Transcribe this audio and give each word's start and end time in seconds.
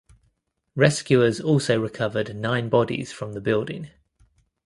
Rescuers 0.73 1.39
also 1.39 1.79
recovered 1.79 2.35
nine 2.35 2.69
bodies 2.69 3.11
from 3.11 3.33
the 3.33 3.39
building. 3.39 3.91